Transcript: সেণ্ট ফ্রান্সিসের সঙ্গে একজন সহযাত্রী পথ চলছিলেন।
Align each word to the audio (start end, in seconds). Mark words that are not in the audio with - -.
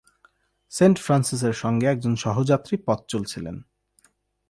সেণ্ট 0.71 0.97
ফ্রান্সিসের 0.99 1.53
সঙ্গে 1.53 1.85
একজন 1.87 2.13
সহযাত্রী 2.15 2.75
পথ 2.85 2.99
চলছিলেন। 3.07 3.55